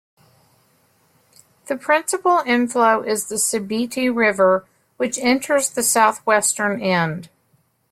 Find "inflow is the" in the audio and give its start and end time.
2.39-3.35